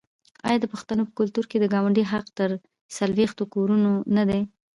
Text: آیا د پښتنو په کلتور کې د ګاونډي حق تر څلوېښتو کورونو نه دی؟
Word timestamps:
آیا 0.47 0.57
د 0.61 0.65
پښتنو 0.73 1.03
په 1.07 1.13
کلتور 1.19 1.45
کې 1.51 1.57
د 1.59 1.65
ګاونډي 1.73 2.03
حق 2.11 2.25
تر 2.39 2.49
څلوېښتو 2.95 3.43
کورونو 3.53 3.91
نه 4.15 4.23
دی؟ 4.29 4.41